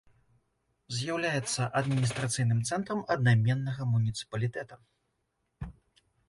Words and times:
З'яўляецца 0.99 1.67
адміністрацыйным 1.81 2.59
цэнтрам 2.71 3.05
аднайменнага 3.17 3.87
муніцыпалітэта. 3.93 4.81